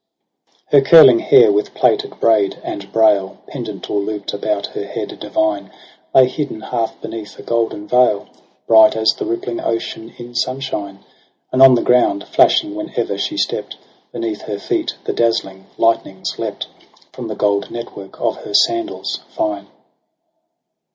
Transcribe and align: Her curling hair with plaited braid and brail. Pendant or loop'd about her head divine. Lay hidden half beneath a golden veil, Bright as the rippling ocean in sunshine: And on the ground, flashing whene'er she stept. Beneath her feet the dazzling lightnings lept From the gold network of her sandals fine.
Her 0.71 0.81
curling 0.81 1.19
hair 1.19 1.51
with 1.51 1.75
plaited 1.75 2.19
braid 2.19 2.59
and 2.63 2.91
brail. 2.91 3.37
Pendant 3.45 3.87
or 3.87 3.99
loop'd 4.01 4.33
about 4.33 4.65
her 4.73 4.83
head 4.83 5.19
divine. 5.19 5.69
Lay 6.15 6.27
hidden 6.27 6.61
half 6.61 6.99
beneath 7.03 7.37
a 7.37 7.43
golden 7.43 7.87
veil, 7.87 8.25
Bright 8.65 8.95
as 8.95 9.11
the 9.13 9.27
rippling 9.27 9.59
ocean 9.61 10.15
in 10.17 10.33
sunshine: 10.33 11.05
And 11.51 11.61
on 11.61 11.75
the 11.75 11.83
ground, 11.83 12.23
flashing 12.27 12.73
whene'er 12.73 13.19
she 13.19 13.37
stept. 13.37 13.77
Beneath 14.11 14.41
her 14.41 14.57
feet 14.57 14.95
the 15.03 15.13
dazzling 15.13 15.67
lightnings 15.77 16.39
lept 16.39 16.67
From 17.13 17.27
the 17.27 17.35
gold 17.35 17.69
network 17.69 18.19
of 18.19 18.37
her 18.37 18.55
sandals 18.55 19.19
fine. 19.29 19.67